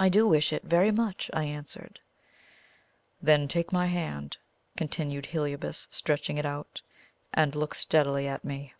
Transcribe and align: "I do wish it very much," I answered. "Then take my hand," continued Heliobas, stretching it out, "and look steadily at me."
"I 0.00 0.08
do 0.08 0.26
wish 0.26 0.52
it 0.52 0.64
very 0.64 0.90
much," 0.90 1.30
I 1.32 1.44
answered. 1.44 2.00
"Then 3.22 3.46
take 3.46 3.70
my 3.72 3.86
hand," 3.86 4.36
continued 4.76 5.26
Heliobas, 5.26 5.86
stretching 5.92 6.38
it 6.38 6.44
out, 6.44 6.82
"and 7.32 7.54
look 7.54 7.76
steadily 7.76 8.26
at 8.26 8.44
me." 8.44 8.74